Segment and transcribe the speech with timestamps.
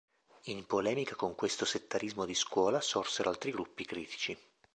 [0.45, 4.35] In polemica con questo settarismo di scuola sorsero altri gruppi critici.